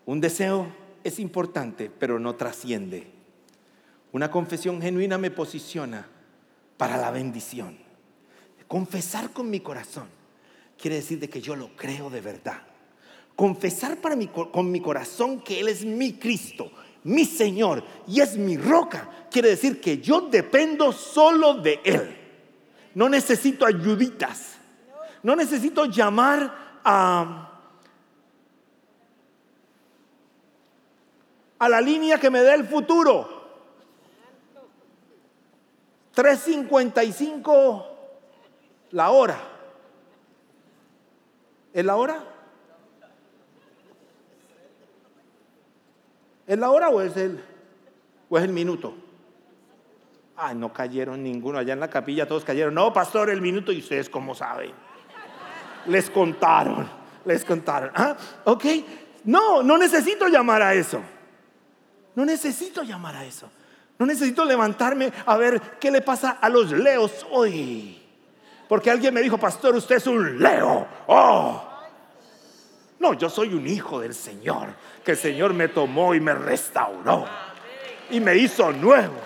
[0.04, 0.66] Un deseo
[1.02, 3.10] es importante, pero no trasciende.
[4.12, 6.06] Una confesión genuina me posiciona
[6.76, 7.88] para la bendición.
[8.70, 10.06] Confesar con mi corazón
[10.80, 12.62] quiere decir de que yo lo creo de verdad.
[13.34, 16.70] Confesar para mi, con mi corazón que Él es mi Cristo,
[17.02, 22.16] mi Señor y es mi roca, quiere decir que yo dependo solo de Él.
[22.94, 24.54] No necesito ayuditas.
[25.24, 27.60] No necesito llamar a,
[31.58, 33.40] a la línea que me dé el futuro.
[36.14, 37.90] 355
[38.90, 39.38] la hora.
[41.72, 42.24] ¿Es la hora?
[46.46, 47.42] ¿Es la hora o es el,
[48.28, 48.94] o es el minuto?
[50.36, 51.58] Ay, no cayeron ninguno.
[51.58, 52.74] Allá en la capilla todos cayeron.
[52.74, 53.72] No, pastor, el minuto.
[53.72, 54.72] ¿Y ustedes cómo saben?
[55.86, 56.88] Les contaron.
[57.24, 57.90] Les contaron.
[57.94, 58.16] ¿Ah?
[58.44, 58.64] ¿Ok?
[59.24, 61.00] No, no necesito llamar a eso.
[62.14, 63.50] No necesito llamar a eso.
[63.98, 67.99] No necesito levantarme a ver qué le pasa a los leos hoy.
[68.70, 70.86] Porque alguien me dijo, pastor, usted es un leo.
[71.08, 71.60] Oh.
[73.00, 74.68] No, yo soy un hijo del Señor,
[75.04, 77.26] que el Señor me tomó y me restauró
[78.10, 79.16] y me hizo nuevo.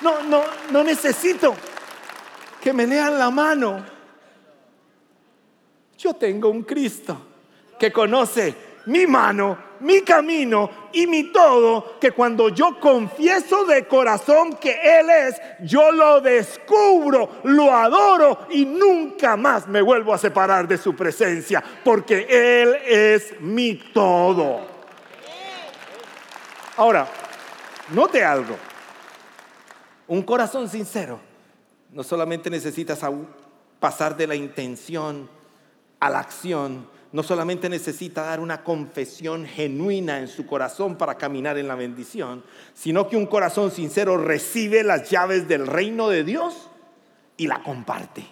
[0.00, 1.54] No, no, no necesito
[2.60, 3.86] que me lean la mano.
[5.96, 7.16] Yo tengo un Cristo
[7.78, 8.52] que conoce
[8.86, 15.10] mi mano, mi camino y mi todo, que cuando yo confieso de corazón que Él
[15.10, 20.94] es, yo lo descubro, lo adoro y nunca más me vuelvo a separar de su
[20.94, 24.60] presencia, porque Él es mi todo.
[26.76, 27.06] Ahora,
[27.90, 28.56] note algo,
[30.08, 31.20] un corazón sincero
[31.96, 33.00] no solamente necesitas
[33.80, 35.30] pasar de la intención
[35.98, 41.56] a la acción, no solamente necesita dar una confesión genuina en su corazón para caminar
[41.56, 46.68] en la bendición, sino que un corazón sincero recibe las llaves del reino de Dios
[47.38, 48.22] y la comparte.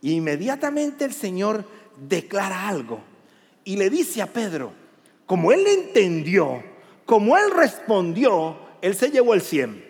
[0.00, 1.62] Inmediatamente el Señor
[2.08, 3.00] declara algo
[3.62, 4.72] y le dice a Pedro,
[5.26, 6.62] como él entendió,
[7.04, 9.89] como él respondió, él se llevó el cien.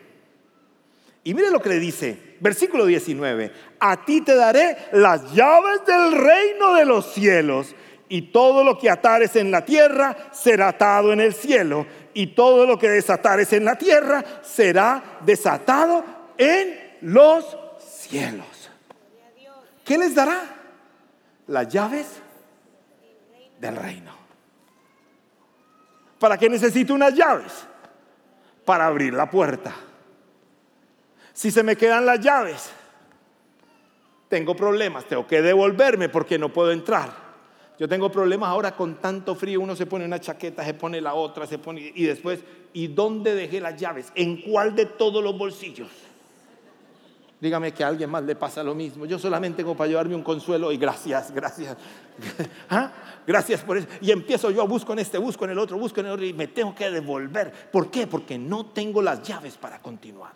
[1.23, 6.13] Y mire lo que le dice, versículo 19, a ti te daré las llaves del
[6.13, 7.75] reino de los cielos
[8.09, 12.67] y todo lo que atares en la tierra será atado en el cielo y todo
[12.67, 16.05] lo que desatares en la tierra será desatado
[16.39, 18.71] en los cielos.
[19.85, 20.41] ¿Qué les dará?
[21.49, 22.07] Las llaves
[23.59, 24.15] del reino.
[26.19, 27.53] ¿Para qué necesito unas llaves?
[28.65, 29.75] Para abrir la puerta.
[31.33, 32.71] Si se me quedan las llaves,
[34.29, 37.31] tengo problemas, tengo que devolverme porque no puedo entrar.
[37.79, 41.15] Yo tengo problemas ahora con tanto frío, uno se pone una chaqueta, se pone la
[41.15, 42.41] otra, se pone y después,
[42.75, 44.13] ¿y dónde dejé las llaves?
[44.15, 45.89] ¿En cuál de todos los bolsillos?
[47.41, 49.07] Dígame que a alguien más le pasa lo mismo.
[49.07, 51.75] Yo solamente tengo para llevarme un consuelo y gracias, gracias.
[52.69, 52.93] ¿Ah?
[53.27, 53.89] Gracias por eso.
[54.03, 56.27] Y empiezo yo a busco en este, busco en el otro, busco en el otro
[56.27, 57.51] y me tengo que devolver.
[57.73, 58.07] ¿Por qué?
[58.07, 60.33] Porque no tengo las llaves para continuar.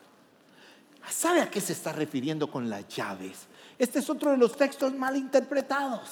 [1.10, 3.46] ¿Sabe a qué se está refiriendo con las llaves?
[3.78, 6.08] Este es otro de los textos mal interpretados.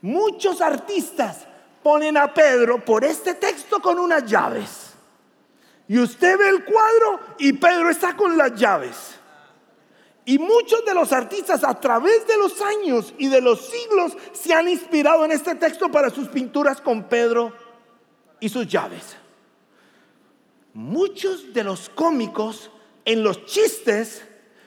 [0.00, 1.46] Muchos artistas
[1.82, 4.92] ponen a Pedro por este texto con unas llaves.
[5.88, 9.14] Y usted ve el cuadro y Pedro está con las llaves.
[10.24, 14.52] Y muchos de los artistas a través de los años y de los siglos se
[14.52, 17.54] han inspirado en este texto para sus pinturas con Pedro
[18.38, 19.16] y sus llaves.
[20.74, 22.70] Muchos de los cómicos
[23.08, 24.22] en los chistes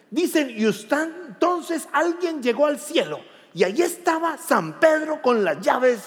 [0.10, 3.22] dicen, y usted, entonces alguien llegó al cielo
[3.54, 6.00] y allí estaba San Pedro con las llaves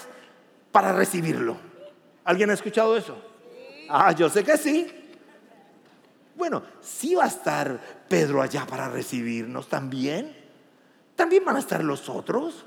[0.73, 1.55] para recibirlo.
[2.25, 3.17] ¿Alguien ha escuchado eso?
[3.89, 4.85] Ah, yo sé que sí.
[6.35, 10.35] Bueno, sí va a estar Pedro allá para recibirnos también.
[11.15, 12.65] También van a estar los otros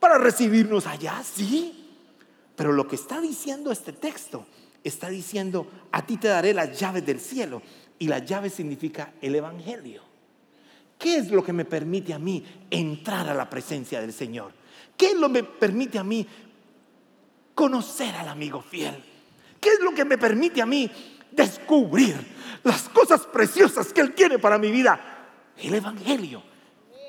[0.00, 1.96] para recibirnos allá, sí.
[2.56, 4.44] Pero lo que está diciendo este texto,
[4.84, 7.62] está diciendo, a ti te daré las llaves del cielo.
[7.98, 10.02] Y la llave significa el Evangelio.
[10.98, 14.52] ¿Qué es lo que me permite a mí entrar a la presencia del Señor?
[14.96, 16.26] ¿Qué es lo que me permite a mí
[17.54, 19.02] conocer al amigo fiel?
[19.60, 20.90] ¿Qué es lo que me permite a mí
[21.32, 22.14] descubrir
[22.62, 25.00] las cosas preciosas que Él tiene para mi vida.
[25.58, 26.42] El Evangelio.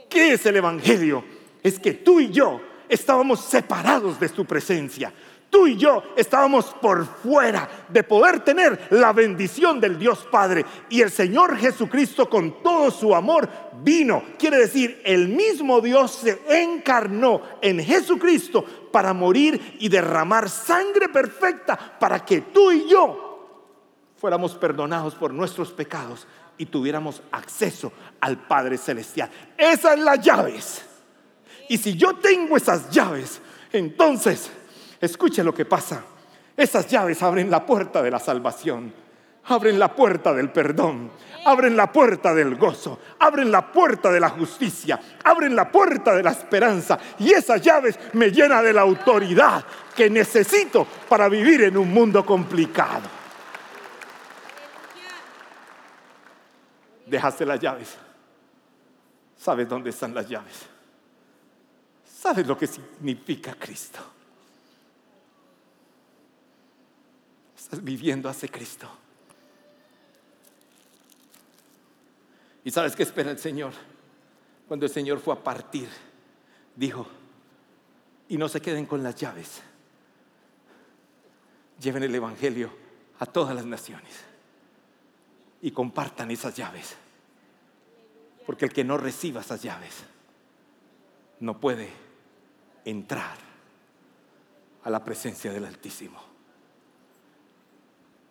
[0.09, 1.23] ¿Qué es el Evangelio?
[1.61, 5.13] Es que tú y yo estábamos separados de su presencia.
[5.53, 10.65] Tú y yo estábamos por fuera de poder tener la bendición del Dios Padre.
[10.89, 13.47] Y el Señor Jesucristo con todo su amor
[13.83, 14.23] vino.
[14.39, 21.77] Quiere decir, el mismo Dios se encarnó en Jesucristo para morir y derramar sangre perfecta
[21.99, 23.69] para que tú y yo
[24.17, 26.25] fuéramos perdonados por nuestros pecados
[26.57, 29.29] y tuviéramos acceso al Padre Celestial.
[29.55, 30.83] Esas son las llaves.
[31.69, 33.39] Y si yo tengo esas llaves,
[33.71, 34.49] entonces,
[35.05, 36.03] escuche lo que pasa.
[36.55, 38.93] Esas llaves abren la puerta de la salvación,
[39.45, 41.11] abren la puerta del perdón,
[41.45, 46.23] abren la puerta del gozo, abren la puerta de la justicia, abren la puerta de
[46.23, 46.99] la esperanza.
[47.19, 52.25] Y esas llaves me llenan de la autoridad que necesito para vivir en un mundo
[52.25, 53.23] complicado.
[57.13, 57.95] dejaste las llaves.
[59.37, 60.65] ¿Sabes dónde están las llaves?
[62.05, 63.99] ¿Sabes lo que significa Cristo?
[67.55, 68.89] Estás viviendo hace Cristo.
[72.63, 73.73] ¿Y sabes qué espera el Señor?
[74.67, 75.89] Cuando el Señor fue a partir,
[76.75, 77.07] dijo,
[78.29, 79.61] y no se queden con las llaves,
[81.79, 82.71] lleven el Evangelio
[83.19, 84.13] a todas las naciones
[85.61, 86.95] y compartan esas llaves.
[88.45, 90.03] Porque el que no reciba esas llaves
[91.39, 91.89] no puede
[92.85, 93.37] entrar
[94.83, 96.32] a la presencia del Altísimo.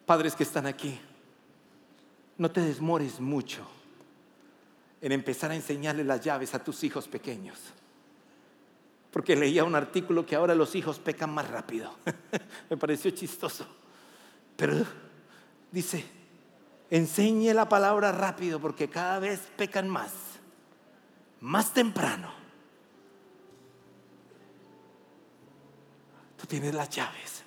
[0.07, 0.99] Padres que están aquí,
[2.39, 3.67] no te desmores mucho
[5.01, 7.59] en empezar a enseñarle las llaves a tus hijos pequeños.
[9.11, 11.95] Porque leía un artículo que ahora los hijos pecan más rápido.
[12.71, 13.67] Me pareció chistoso.
[14.57, 14.85] Pero
[15.71, 16.05] dice,
[16.91, 20.13] enseñe la palabra rápido porque cada vez pecan más,
[21.41, 22.33] más temprano.
[26.41, 27.43] Tú tienes las llaves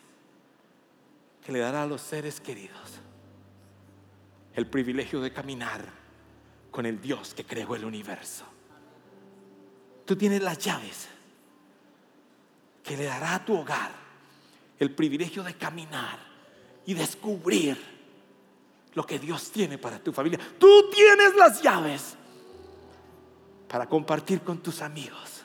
[1.46, 3.00] que le dará a los seres queridos
[4.56, 5.86] el privilegio de caminar
[6.72, 8.46] con el Dios que creó el universo.
[10.06, 11.08] Tú tienes las llaves
[12.82, 13.92] que le dará a tu hogar
[14.80, 16.18] el privilegio de caminar
[16.86, 17.78] y descubrir
[18.94, 20.40] lo que Dios tiene para tu familia.
[20.58, 22.16] Tú tienes las llaves
[23.68, 25.44] para compartir con tus amigos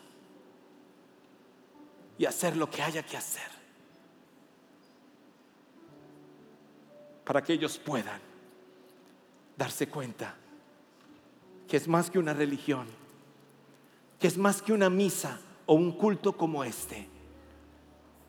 [2.17, 3.60] y hacer lo que haya que hacer
[7.25, 8.21] para que ellos puedan
[9.57, 10.35] darse cuenta
[11.69, 12.87] que es más que una religión,
[14.19, 17.07] que es más que una misa o un culto como este,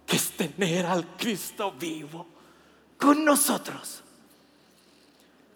[0.06, 2.28] que es tener al Cristo vivo
[2.98, 4.04] con nosotros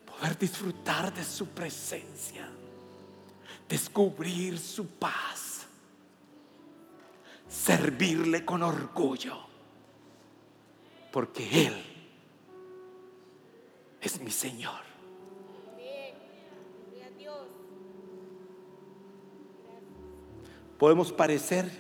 [0.06, 2.50] poder disfrutar de su presencia,
[3.68, 5.68] descubrir su paz,
[7.48, 9.38] servirle con orgullo,
[11.12, 11.95] porque Él
[14.06, 14.86] es mi Señor.
[20.78, 21.72] Podemos parecer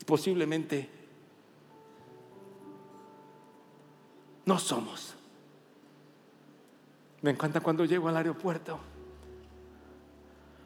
[0.00, 0.90] y posiblemente
[4.44, 5.14] no somos.
[7.22, 8.80] Me encanta cuando llego al aeropuerto,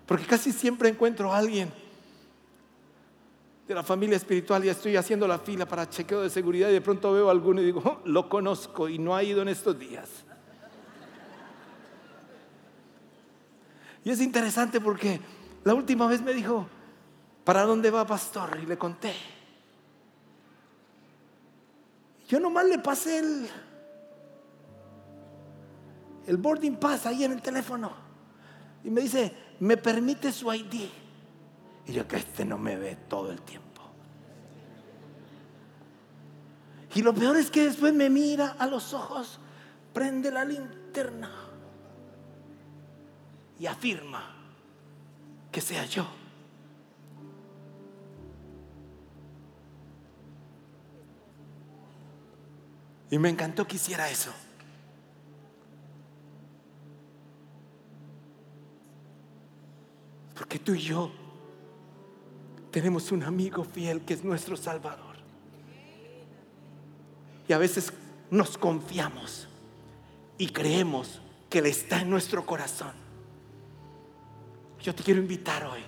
[0.06, 1.83] porque casi siempre encuentro a alguien
[3.66, 6.80] de la familia espiritual y estoy haciendo la fila para chequeo de seguridad y de
[6.80, 9.78] pronto veo a alguno y digo, "Oh, lo conozco y no ha ido en estos
[9.78, 10.08] días.
[14.04, 15.18] Y es interesante porque
[15.64, 16.68] la última vez me dijo,
[17.42, 18.58] ¿para dónde va pastor?
[18.62, 19.14] Y le conté.
[22.28, 23.48] Yo nomás le pasé el,
[26.26, 27.92] el boarding pass ahí en el teléfono.
[28.84, 30.88] Y me dice, ¿me permite su ID?
[31.86, 33.64] Y yo que este no me ve todo el tiempo.
[36.94, 39.40] Y lo peor es que después me mira a los ojos,
[39.92, 41.30] prende la linterna
[43.58, 44.34] y afirma
[45.50, 46.06] que sea yo.
[53.10, 54.32] Y me encantó que hiciera eso.
[60.34, 61.12] Porque tú y yo
[62.74, 65.14] tenemos un amigo fiel que es nuestro Salvador.
[67.46, 67.92] Y a veces
[68.32, 69.46] nos confiamos
[70.38, 72.90] y creemos que Él está en nuestro corazón.
[74.82, 75.82] Yo te quiero invitar hoy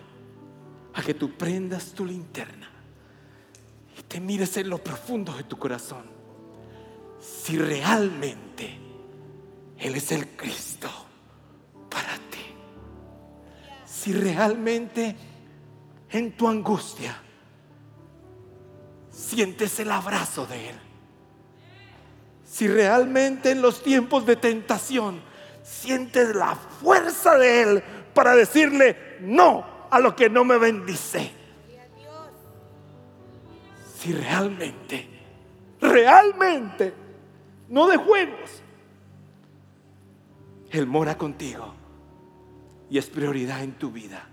[0.95, 2.70] a que tú prendas tu linterna
[3.99, 6.05] y te mires en lo profundo de tu corazón.
[7.20, 8.78] Si realmente
[9.76, 10.89] Él es el Cristo
[11.91, 12.47] para ti.
[13.84, 15.16] Si realmente
[16.11, 17.17] en tu angustia
[19.17, 20.77] sientes el abrazo de Él.
[22.45, 25.21] Si realmente en los tiempos de tentación
[25.63, 27.83] sientes la fuerza de Él
[28.15, 31.33] para decirle no a lo que no me bendice.
[33.99, 35.09] Si realmente,
[35.81, 36.95] realmente,
[37.69, 38.63] no de juegos,
[40.71, 41.75] Él mora contigo
[42.89, 44.25] y es prioridad en tu vida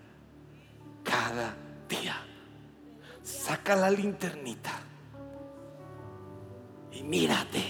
[1.04, 1.63] cada día.
[3.24, 4.72] Saca la linternita
[6.92, 7.64] y mírate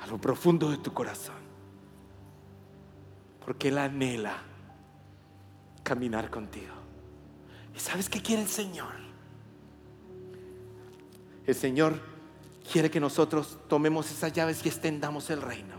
[0.00, 1.36] a lo profundo de tu corazón.
[3.44, 4.38] Porque Él anhela
[5.82, 6.72] caminar contigo.
[7.74, 8.94] ¿Y sabes qué quiere el Señor?
[11.46, 12.00] El Señor
[12.70, 15.74] quiere que nosotros tomemos esas llaves y extendamos el reino.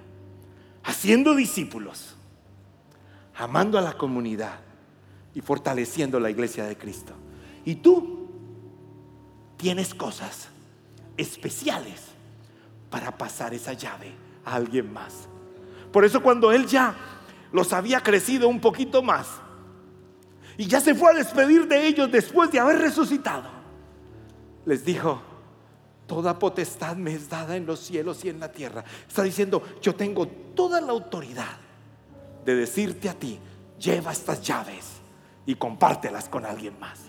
[0.84, 2.16] Haciendo discípulos,
[3.36, 4.60] amando a la comunidad
[5.36, 7.14] y fortaleciendo la iglesia de Cristo.
[7.66, 8.30] Y tú
[9.58, 10.50] tienes cosas
[11.18, 12.02] especiales
[12.90, 14.12] para pasar esa llave
[14.46, 15.28] a alguien más.
[15.92, 16.96] Por eso cuando Él ya
[17.52, 19.28] los había crecido un poquito más
[20.58, 23.50] y ya se fue a despedir de ellos después de haber resucitado,
[24.66, 25.22] les dijo,
[26.08, 28.84] toda potestad me es dada en los cielos y en la tierra.
[29.08, 31.58] Está diciendo, yo tengo toda la autoridad
[32.46, 33.40] de decirte a ti,
[33.80, 34.93] lleva estas llaves
[35.46, 37.00] y compártelas con alguien más.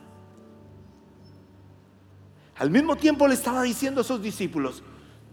[2.56, 4.82] Al mismo tiempo le estaba diciendo a sus discípulos,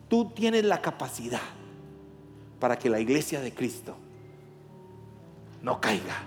[0.08, 1.42] tú tienes la capacidad
[2.60, 3.96] para que la iglesia de Cristo
[5.62, 6.24] no caiga.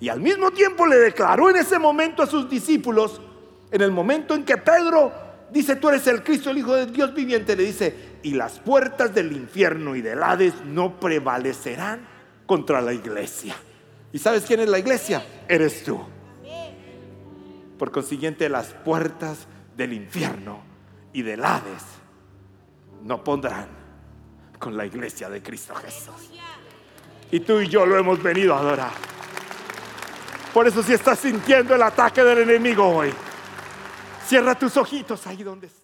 [0.00, 3.20] Y al mismo tiempo le declaró en ese momento a sus discípulos,
[3.70, 5.12] en el momento en que Pedro
[5.50, 9.14] dice, tú eres el Cristo, el Hijo de Dios viviente, le dice, y las puertas
[9.14, 12.06] del infierno y del Hades no prevalecerán
[12.46, 13.54] contra la iglesia.
[14.14, 15.26] ¿Y sabes quién es la iglesia?
[15.48, 16.00] Eres tú.
[17.76, 20.62] Por consiguiente, las puertas del infierno
[21.12, 21.82] y del Hades
[23.02, 23.66] no pondrán
[24.60, 26.30] con la iglesia de Cristo Jesús.
[27.32, 28.92] Y tú y yo lo hemos venido a adorar.
[30.52, 33.12] Por eso si estás sintiendo el ataque del enemigo hoy,
[34.24, 35.83] cierra tus ojitos ahí donde estás.